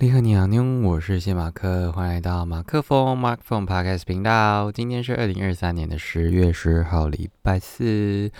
[0.00, 4.70] 你好，你好，你好，我是谢马克，欢迎来到马克风 Mark Phone Podcast 频道。
[4.70, 8.30] 今天是二零二三年的十月十号，礼拜四，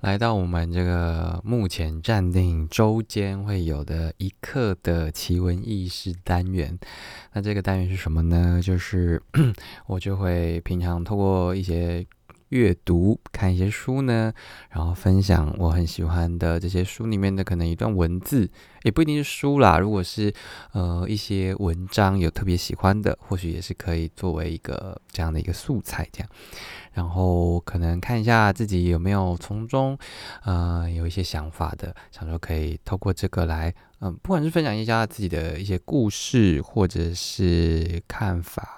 [0.00, 6.76] 来到我们这个目前暂定周间会有的一刻的奇闻异事单元。
[7.32, 8.60] 那这个单元是什么呢？
[8.60, 9.22] 就是
[9.86, 12.04] 我就会平常透过一些。
[12.48, 14.32] 阅读看一些书呢，
[14.70, 18.50] 然后分享我很喜欢的这些书里面的可能一段文字，
[18.82, 19.78] 也不一定是书啦。
[19.78, 20.32] 如果是
[20.72, 26.28] 呃一些文章有特别喜欢的，或许也是可以作为一个这样的一个素材这样。
[26.94, 29.96] 然后可能看一下自己有没有从中
[30.44, 38.77] 呃有一些想法的，想说可以透过这个来嗯，不管是分享一下自己的一些故事或者是看法。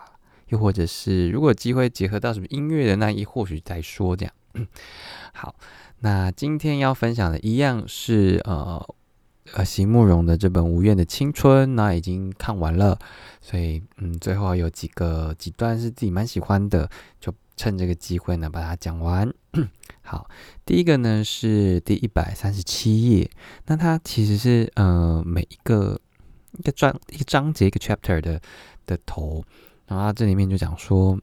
[0.51, 4.35] 又或者是，如果机会结合到什么音乐的那一，或许再说这样。
[5.33, 5.55] 好，
[6.01, 8.85] 那今天要分享的一样是呃
[9.53, 12.99] 呃席慕容的这本《无怨的青春》，那已经看完了，
[13.41, 16.91] 所以嗯，最后有几个几段是自己蛮喜欢的，
[17.21, 19.33] 就趁这个机会呢把它讲完。
[20.03, 20.29] 好，
[20.67, 23.31] 第一个呢是第一百三十七页，
[23.67, 26.01] 那它其实是呃每一个
[26.59, 28.41] 一个章一个章节一个 chapter 的
[28.85, 29.45] 的头。
[29.91, 31.19] 然后这里面就讲说，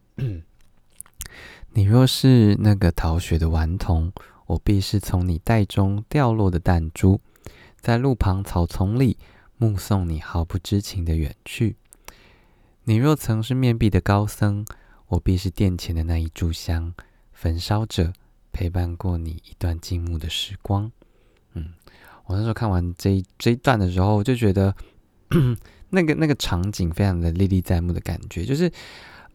[1.72, 4.12] 你若是那个逃学的顽童，
[4.46, 7.22] 我必是从你袋中掉落的弹珠，
[7.80, 9.18] 在路旁草丛里
[9.56, 11.78] 目送你毫不知情的远去。
[12.84, 14.66] 你若曾是面壁的高僧，
[15.08, 16.94] 我必是殿前的那一炷香，
[17.32, 18.12] 焚烧着
[18.52, 20.92] 陪伴过你一段静穆的时光。
[21.54, 21.74] 嗯，
[22.26, 24.76] 我那时候看完这这一段的时候，就觉得。
[25.90, 28.72] 那个那个场景非常的历历在目的感觉，就是，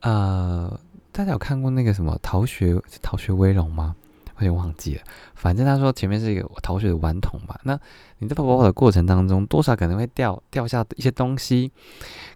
[0.00, 3.94] 呃，大家有看过那个什么《逃学逃学威龙》吗？
[4.36, 5.02] 我也忘记了。
[5.34, 7.78] 反正他说前面是一个逃学的顽童吧，那
[8.18, 11.70] 你在跑跑的过程当中，多少可能会掉掉下一些东西，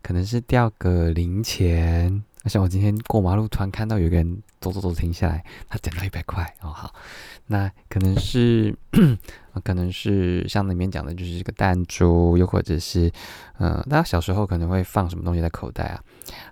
[0.03, 2.23] 可能是掉个零钱。
[2.49, 6.95] 像我今天过马路，突然看到有个人走走走停下来，他捡到一百块哦，好，
[7.47, 8.77] 那可能是，
[9.65, 13.11] 可能是像里面讲的，就是这个弹珠，又或者是，
[13.59, 16.05] 嗯，大家小时候可能会放什么东西在口袋啊？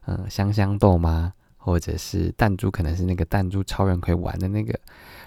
[0.06, 1.32] 嗯，香香豆吗？
[1.56, 4.78] 或者是弹珠，可能是那个弹珠超人可以玩的那个，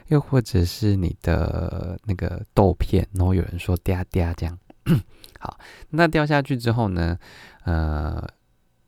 [0.07, 4.57] 又或者是你的那个豆片，然后有人说嗲嗲这样，
[5.39, 5.57] 好，
[5.89, 7.17] 那掉下去之后呢，
[7.63, 8.27] 呃。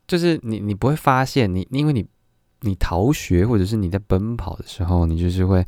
[0.10, 2.04] 就是你，你不会发现你，因为你，
[2.62, 5.64] 你逃学或者是你在奔跑的时候，你就是会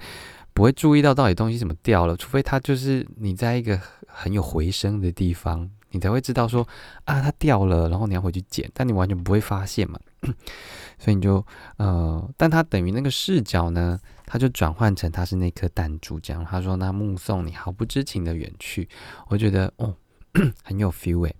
[0.52, 6.68] 不会注意到到底东西怎么掉了，除非它就是你在一个很有回声的地方，你才会知道说
[7.04, 10.00] 啊它掉了，然后你要回去捡，但你完全不会发现嘛，
[10.98, 11.46] 所以你就
[11.78, 16.44] 呃，但它等于那个视角呢，它就转换成它是那颗弹珠这样。
[16.44, 18.90] 他说那目送你毫不知情的远去，
[19.28, 19.96] 我觉得哦
[20.64, 21.36] 很有 feel 诶。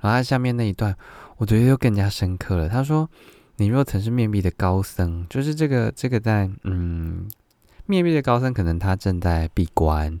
[0.00, 0.96] 然后他下面那一段。
[1.36, 2.68] 我觉得又更加深刻了。
[2.68, 3.10] 他说
[3.58, 7.28] ：“你若曾是面壁的高僧，就是这个这个在嗯
[7.86, 10.20] 面壁的高僧，可能他正在闭关，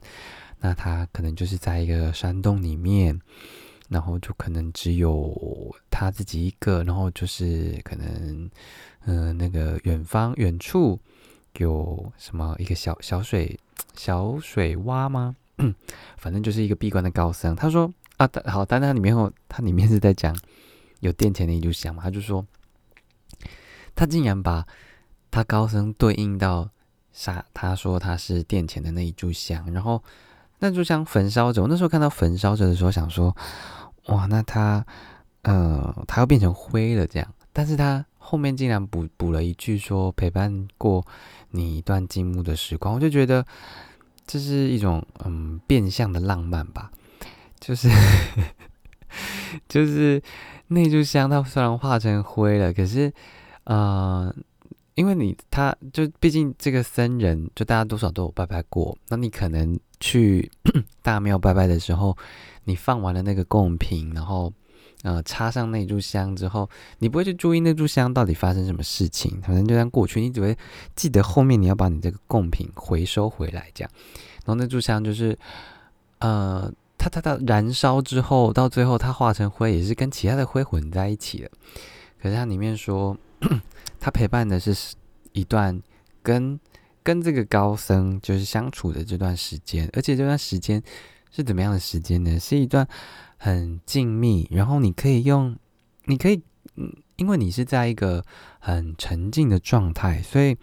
[0.58, 3.20] 那他可能就是在一个山洞里面，
[3.88, 8.50] 然后就可能只有他自己一个，然后就是可能
[9.04, 10.98] 嗯那个远方远处
[11.58, 13.56] 有什么一个小小水
[13.94, 15.36] 小水洼吗？
[16.18, 17.54] 反正就是一个闭关的高僧。
[17.54, 17.88] 他说
[18.24, 20.36] 啊，好，但他里面后他里面是在讲。”
[21.00, 22.02] 有殿前的一炷香嘛？
[22.02, 22.46] 他就说，
[23.94, 24.66] 他竟然把
[25.30, 26.70] 他高僧对应到
[27.12, 30.02] 杀，他说他是殿前的那一炷香，然后
[30.60, 31.60] 那炷香焚烧着。
[31.60, 33.36] 我那时候看到焚烧着的时候，想说，
[34.06, 34.86] 哇，那他，
[35.42, 37.34] 呃，他要变成灰了这样。
[37.52, 41.04] 但是他后面竟然补补了一句说，陪伴过
[41.50, 43.44] 你一段静穆的时光，我就觉得
[44.26, 46.90] 这是一种嗯变相的浪漫吧，
[47.64, 47.88] 就是
[49.68, 50.22] 就是。
[50.68, 53.12] 那炷香它虽然化成灰了，可是，
[53.64, 54.34] 呃，
[54.94, 58.96] 因为你他就毕竟这个僧人，就大家多少都有拜拜过。
[59.08, 60.50] 那你可能去
[61.02, 62.16] 大庙拜拜的时候，
[62.64, 64.50] 你放完了那个贡品，然后
[65.02, 66.68] 呃插上那炷香之后，
[66.98, 70.18] 你不会去注意那炷香到底发生什么事情，反正就这样过去。
[70.18, 70.56] 你只会
[70.96, 73.90] 记得后面你要把你这个贡品回收回来，这样。
[74.46, 75.38] 然后那炷香就是，
[76.20, 76.72] 呃。
[76.96, 81.50] 它它它燃烧之后，到最后它化成灰，也是跟其他的灰混在一起了。
[82.20, 83.16] 可是它里面说，
[84.00, 84.94] 他陪伴的是
[85.32, 85.80] 一段
[86.22, 86.58] 跟
[87.02, 90.82] 跟这个高僧就是相处的这段时间，而且这段时间
[91.30, 92.38] 是怎么样的时间呢？
[92.40, 92.86] 是一段
[93.36, 95.56] 很静谧，然后你可以用，
[96.04, 96.42] 你可以，
[96.76, 98.24] 嗯，因为你是在一个
[98.58, 100.56] 很沉静的状态，所以。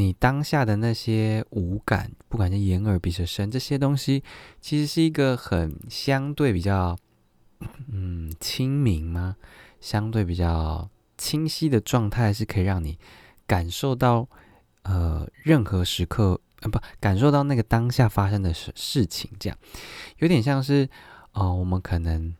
[0.00, 4.24] 你当下的那些五感，不管是眼耳鼻舌身这些东西，
[4.58, 6.96] 其实是一个很相对比较
[7.92, 9.36] 嗯清明吗？
[9.78, 10.88] 相对比较
[11.18, 12.98] 清晰的状态，是可以让你
[13.46, 14.26] 感受到
[14.84, 19.58] 呃任何时刻呃不感受到那个当下发生的事事情，这样
[20.16, 20.88] 有点像是
[21.32, 22.34] 呃我们可能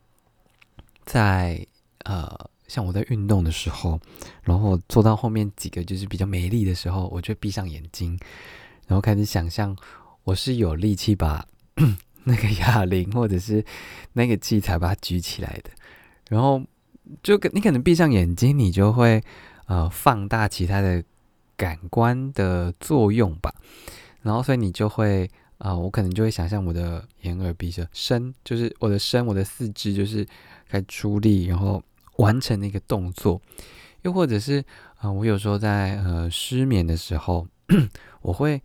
[1.05, 1.67] 在
[2.05, 2.49] 呃。
[2.71, 3.99] 像我在运动的时候，
[4.45, 8.17] 然后做到后面几个就是比较没力的时候，我就闭上眼睛，
[8.87, 9.77] 然后开始想象
[10.23, 11.45] 我是有力气把
[12.23, 13.65] 那个哑铃或者是
[14.13, 15.71] 那个器材把它举起来的，
[16.29, 16.63] 然后
[17.25, 19.21] 就你可能闭上眼睛，你就会
[19.67, 21.03] 呃放大其他的
[21.57, 23.53] 感官的作用吧，
[24.23, 25.29] 然后所以你就会
[25.59, 30.25] 啊，我可能就会想象我的眼耳鼻舌身，就是我的身，我的四肢就是
[30.69, 31.83] 开始出力，然后。
[32.21, 33.41] 完成那个动作，
[34.03, 34.63] 又或者是
[34.99, 37.47] 啊，我有时候在呃失眠的时候，
[38.23, 38.61] 我会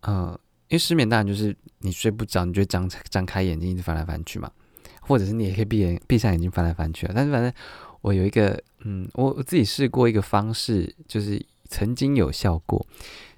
[0.00, 4.50] 呃，因为失眠当然就是你睡不着，你就张张开眼睛一直翻来翻去嘛，
[5.00, 7.12] 或者是你也可以闭眼闭上眼睛翻来翻去啊。
[7.14, 7.52] 但是反正
[8.00, 12.86] 我有一个嗯，我我自己试过一个方式，就是曾经有效果，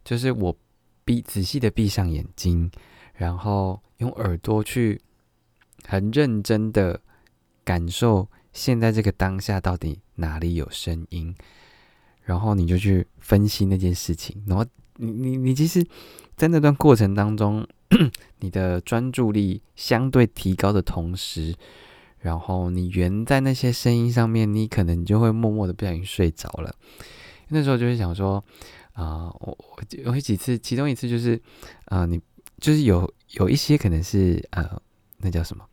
[0.05, 0.57] 就是我
[1.05, 2.71] 闭仔细的闭上眼睛，
[3.15, 5.01] 然后用耳朵去
[5.85, 7.01] 很认真的
[7.65, 8.29] 感受。
[8.57, 11.35] 现在这个当下到底哪里有声音？
[12.23, 14.43] 然后你就去分析那件事情。
[14.47, 14.65] 然后
[14.97, 15.87] 你你你其实，
[16.37, 17.65] 在那段过程当中，
[18.41, 21.55] 你的专注力相对提高的同时，
[22.19, 26.75] 然后你圆在那些声音上面，你可能就会默默的不小心睡着了。
[27.49, 28.43] 那时候就会想说，
[28.95, 29.57] 啊，我
[30.07, 31.39] 我有几次，其中一次就是，
[31.85, 32.19] 啊，你
[32.59, 34.81] 就是有有一些可能是呃，
[35.19, 35.65] 那叫什么？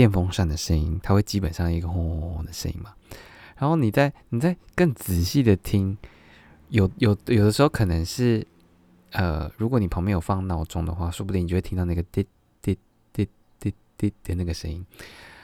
[0.00, 2.94] 电风扇的声音，它会基本上一个轰轰轰的声音嘛。
[3.58, 5.94] 然后你在你在更仔细的听，
[6.70, 8.46] 有有有的时候可能是，
[9.12, 12.26] 呃，如果你旁边有放闹钟的话，说不定你就会听到那个滴
[12.62, 12.78] 滴
[13.12, 14.82] 滴滴滴的那个声音。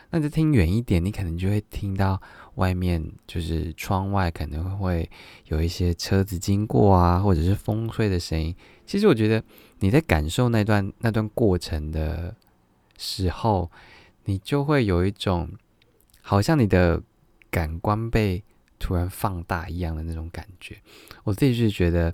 [0.08, 2.19] 那就听远一点，你可能就会听到
[2.55, 5.11] 外面就是窗外可能会
[5.49, 8.56] 有一些车子经过啊，或者是风吹的声音。
[8.87, 9.44] 其实我觉得
[9.81, 12.35] 你在感受那段那段过程的
[12.97, 13.70] 时候。
[14.26, 15.50] 你就会有一种
[16.20, 17.02] 好像你的
[17.50, 18.44] 感官被
[18.78, 20.76] 突然放大一样的那种感觉，
[21.25, 22.12] 我自己是觉得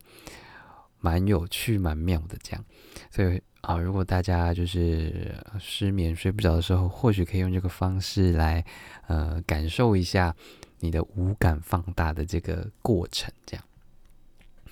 [1.01, 2.65] 蛮有趣、蛮妙的这样。
[3.11, 8.65] 所以啊，如果大家就是失眠睡不着的时候，或许可以用这个方式来
[9.09, 10.35] 呃感受一下
[10.81, 13.65] 你的五感放大的这个过程，这样。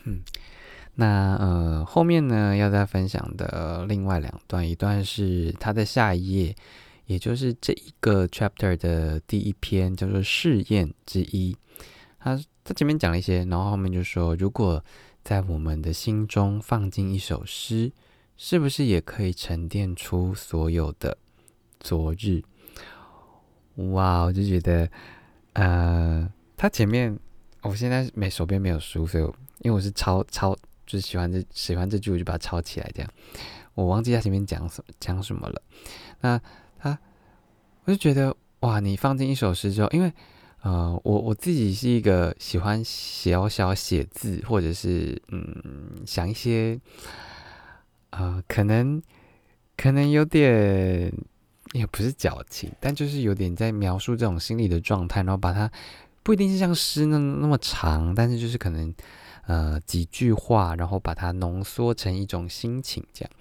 [0.05, 0.23] 嗯，
[0.95, 6.55] 那呃后面呢要再分享的另外两段，一段是它的下一页。
[7.11, 11.57] 也就是这一个 chapter 的第一篇叫做试验之一，
[12.21, 14.81] 他他前面讲了一些，然后后面就说，如果
[15.25, 17.91] 在我们的心中放进一首诗，
[18.37, 21.19] 是不是也可以沉淀出所有的
[21.81, 22.45] 昨日？
[23.75, 24.89] 哇，我就觉得，
[25.55, 27.19] 呃，他前面
[27.63, 29.25] 我现在没手边没有书，所以
[29.63, 33.13] 因为我是抄抄，就喜欢这喜欢这句，我就把它抄起来，这样
[33.75, 35.61] 我忘记他前面讲什么讲什么了，
[36.21, 36.41] 那。
[36.81, 36.99] 啊
[37.85, 40.13] 我就觉得哇，你放进一首诗之后，因为
[40.63, 46.79] 呃，我我自己是一个喜欢小小写字，或者是嗯，想一些
[48.11, 49.01] 呃，可能
[49.77, 51.11] 可能有点
[51.73, 55.71] 也不是矫情，但就是有点在描述这种心理的状态，然后把它
[56.23, 58.95] 不一定是像诗那那么长，但是就是可能
[59.47, 63.33] 呃几句话，然后把它浓缩成一种心情这样。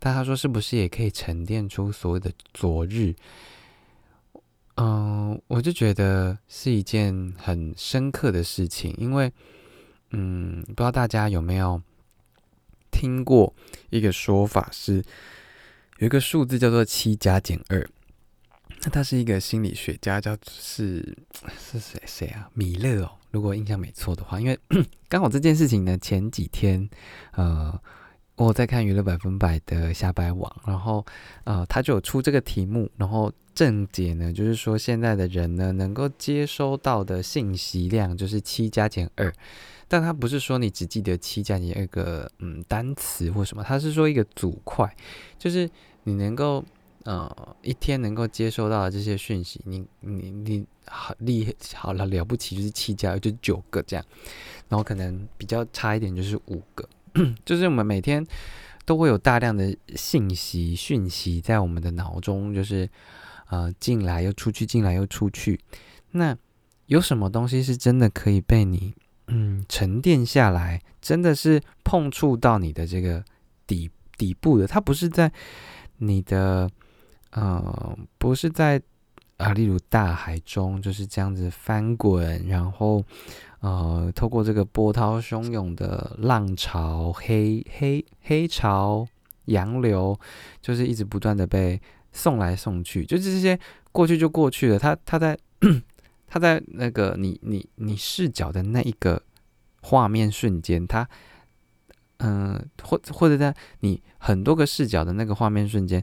[0.00, 3.14] 但他说，是不是也可以沉淀出所谓的昨日？
[4.76, 9.32] 嗯，我就觉得是一件很深刻的事情，因为，
[10.12, 11.82] 嗯，不知道大家有没有
[12.92, 13.52] 听过
[13.90, 15.02] 一个说法，是
[15.98, 17.90] 有一个数字叫做七加减二。
[18.82, 21.18] 那他是一个心理学家，叫是
[21.58, 22.48] 是谁谁啊？
[22.54, 24.56] 米勒哦，如果印象没错的话，因为
[25.08, 26.88] 刚好这件事情呢，前几天，
[27.32, 27.82] 呃。
[28.38, 31.04] 我在看娱乐百分百的下白网，然后
[31.42, 39.32] 呃，他就有出这个题目，然后正解呢，就是说现在的人呢，能够接收到的信息量就是七加减二，
[39.88, 44.88] 但他不是说你只记得七加减二个嗯单词或什么，他是说一个组块，
[45.36, 45.68] 就是
[46.04, 46.64] 你能够
[47.02, 54.04] 呃一天能够接收到的这些讯息，你你你好厉害好了了不起就是七加就九个这样，
[54.68, 56.88] 然后可能比较差一点就是五个。
[57.44, 58.26] 就是我们每天
[58.84, 62.88] 都会有大量的信息讯息在我们的脑中，就是
[63.50, 65.58] 呃进来又出去，进来又出去。
[66.12, 66.36] 那
[66.86, 68.94] 有什么东西是真的可以被你
[69.26, 73.22] 嗯沉淀下来，真的是碰触到你的这个
[73.66, 74.66] 底底部的？
[74.66, 75.30] 它不是在
[75.98, 76.70] 你的
[77.32, 78.80] 呃，不是在
[79.38, 83.04] 啊，例如大海中就是这样子翻滚，然后
[83.60, 89.06] 呃，透过这个波涛汹涌的浪潮、黑黑黑潮、
[89.44, 90.18] 洋流，
[90.60, 91.80] 就是一直不断的被
[92.10, 93.56] 送来送去，就是这些
[93.92, 94.78] 过去就过去了。
[94.78, 95.38] 它它在
[96.26, 99.22] 它在那个你你你视角的那一个
[99.82, 101.08] 画面瞬间，它
[102.16, 106.02] 嗯，或或者在你很多个视角的那个画面瞬间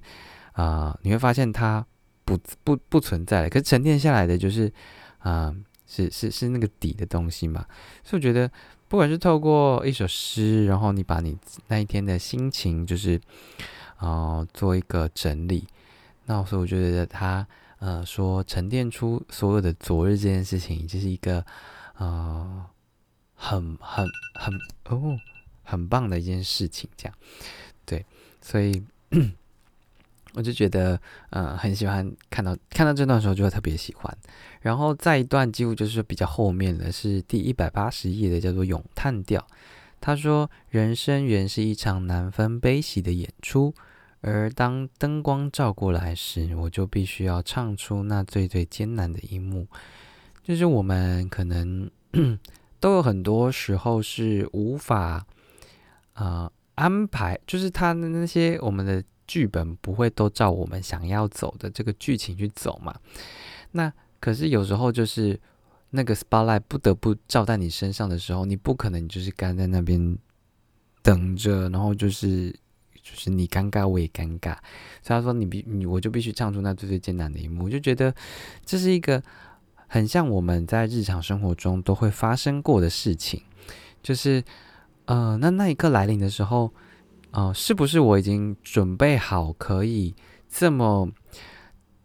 [0.54, 1.86] 啊，你会发现它。
[2.26, 4.72] 不不不存在了，可是沉淀下来的就是，
[5.20, 5.56] 啊，
[5.86, 7.64] 是是是那个底的东西嘛。
[8.04, 8.52] 所以我觉得，
[8.88, 13.22] 不管是透过一首诗，然后你把你那一天的心情，就是，
[13.98, 15.68] 啊，做一个整理，
[16.26, 17.46] 那所以我觉得他，
[17.78, 21.46] 呃，说沉淀出所有的昨日这件事情，就是一个，
[21.98, 22.66] 呃，
[23.36, 24.54] 很很很
[24.90, 25.16] 哦，
[25.64, 27.16] 很棒的一件事情，这样，
[27.86, 28.04] 对，
[28.42, 28.84] 所以。
[30.36, 31.00] 我就觉得，
[31.30, 34.18] 嗯，很喜欢看到看到这段时候就会特别喜欢。
[34.60, 39.48] 然后再一段几乎就是比较后面的是第一百八十页的，叫做咏叹调。
[40.02, 43.74] 他说：“人生原是一场难分悲喜的演出，
[44.20, 49.68] 而当灯光照过来时，我就必须要唱出那最最艰难的一幕。
[50.44, 51.90] 就是我们可能
[52.80, 55.26] 都有很多时候是无法
[56.14, 62.96] 啊安排，就是他的那些我们的。”剧本不会都照我们想要走的这个剧情去走嘛？
[63.72, 65.40] 那可是有时候就是
[65.90, 70.18] 那个 spotlight 不得不照在你身上的时候，你不可能就是干在那边
[71.02, 72.52] 等着，然后就是
[73.02, 74.56] 就是你尴尬我也尴尬。
[75.02, 78.14] 所以他说你必你我就必须唱出那最最艰难的一幕，我就觉得
[78.64, 79.22] 这是一个
[79.88, 83.42] 很像我们在日常生活中都会发生过的事情，
[84.04, 84.44] 就是
[85.06, 86.72] 呃那那一刻来临的时候。
[87.32, 90.16] 哦，是不是我已经准备好可以
[90.48, 91.10] 这么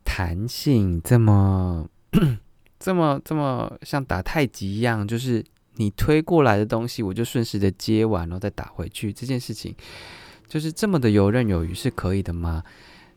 [0.04, 1.88] 弹性，这么
[2.80, 5.44] 这么这么像打太极一样，就是
[5.76, 9.12] 你推过来的东西，我就顺势的接完，然后再打回去。
[9.12, 9.72] 这件事情
[10.48, 12.64] 就是这么的游刃有余，是可以的吗？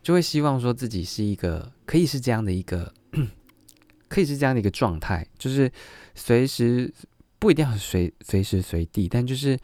[0.04, 2.94] 就会希望说自己是一个可以是这样的一个，
[4.08, 5.72] 可以是这样的一个状态，就是
[6.14, 6.94] 随时
[7.40, 9.58] 不一定要随随时随地，但就是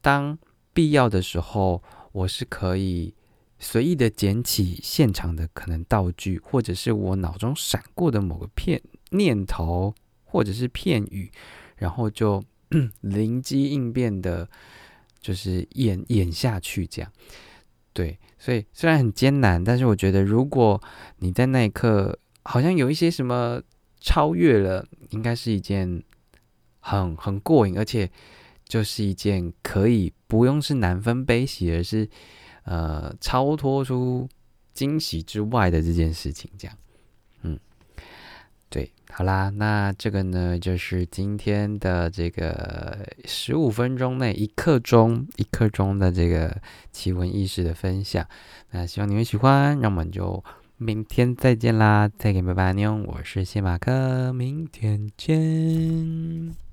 [0.00, 0.36] 当。
[0.74, 3.14] 必要的时候，我是可以
[3.58, 11.30] 随意的捡起现场的可能道具，或者是我脑中闪过的某个片念头，或者是片语，
[11.76, 12.42] 然后就
[13.02, 14.48] 灵机应变的，
[15.20, 17.12] 就是演演下去这样。
[17.92, 20.82] 对，所以虽然很艰难，但是我觉得如果
[21.18, 23.60] 你在那一刻好像有一些什么
[24.00, 26.02] 超越了，应该是一件
[26.80, 28.10] 很很过瘾，而且。
[28.72, 32.08] 就是一件可以不用是难分悲喜，而是
[32.64, 34.26] 呃超脱出
[34.72, 36.74] 惊喜之外的这件事情，这样，
[37.42, 37.58] 嗯，
[38.70, 46.58] 对，好啦，那这个呢就是今天的这个十五分钟内一刻钟一刻钟的这个
[46.92, 48.26] 奇闻异事的分享，
[48.70, 50.42] 那希望你们喜欢，那我们就
[50.78, 56.71] 明天再见啦，再见，拜拜，妞，我是谢马克，明天见。